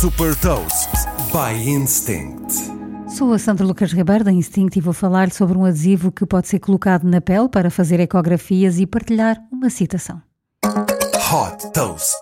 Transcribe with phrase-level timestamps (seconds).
[0.00, 0.88] Super Toast
[1.30, 2.54] by Instinct.
[3.06, 6.48] Sou a Sandra Lucas Ribeiro da Instinct e vou falar sobre um adesivo que pode
[6.48, 10.22] ser colocado na pele para fazer ecografias e partilhar uma citação.
[10.64, 12.16] Hot Toast.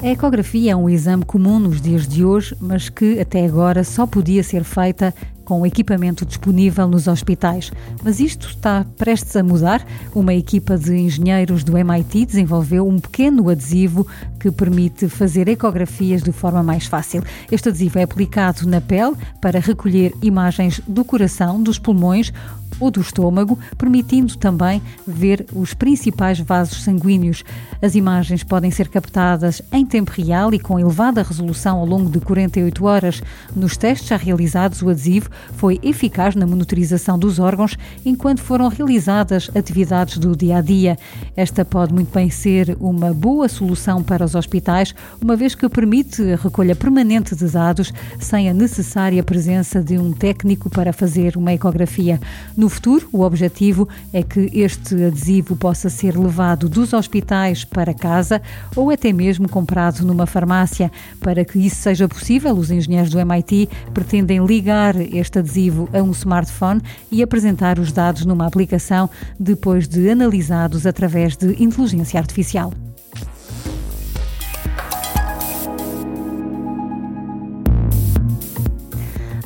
[0.00, 4.06] A ecografia é um exame comum nos dias de hoje, mas que até agora só
[4.06, 5.12] podia ser feita
[5.44, 7.72] com o equipamento disponível nos hospitais.
[8.04, 9.84] Mas isto está prestes a mudar.
[10.14, 14.06] Uma equipa de engenheiros do MIT desenvolveu um pequeno adesivo
[14.38, 17.24] que permite fazer ecografias de forma mais fácil.
[17.50, 22.32] Este adesivo é aplicado na pele para recolher imagens do coração, dos pulmões
[22.80, 27.44] ou do estômago, permitindo também ver os principais vasos sanguíneos.
[27.80, 32.20] As imagens podem ser captadas em tempo real e com elevada resolução ao longo de
[32.20, 33.22] 48 horas.
[33.54, 39.50] Nos testes já realizados, o adesivo foi eficaz na monitorização dos órgãos enquanto foram realizadas
[39.54, 40.98] atividades do dia a dia.
[41.36, 46.22] Esta pode muito bem ser uma boa solução para os hospitais, uma vez que permite
[46.32, 51.52] a recolha permanente de dados sem a necessária presença de um técnico para fazer uma
[51.52, 52.20] ecografia.
[52.56, 58.40] No futuro, o objetivo é que este adesivo possa ser levado dos hospitais para casa
[58.74, 60.90] ou até mesmo comprado numa farmácia.
[61.20, 66.10] Para que isso seja possível, os engenheiros do MIT pretendem ligar este adesivo a um
[66.12, 69.08] smartphone e apresentar os dados numa aplicação
[69.38, 72.72] depois de analisados através de inteligência artificial.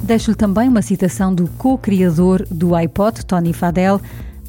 [0.03, 4.01] Deixo-lhe também uma citação do co-criador do iPod, Tony Fadell.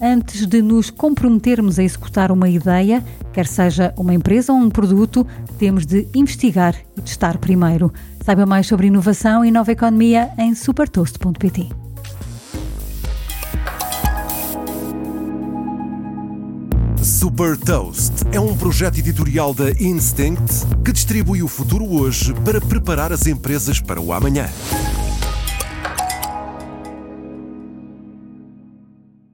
[0.01, 5.25] Antes de nos comprometermos a executar uma ideia, quer seja uma empresa ou um produto,
[5.57, 7.93] temos de investigar e testar primeiro.
[8.25, 11.69] Saiba mais sobre inovação e nova economia em supertoast.pt.
[17.03, 23.11] Super Toast é um projeto editorial da Instinct que distribui o futuro hoje para preparar
[23.13, 24.49] as empresas para o amanhã.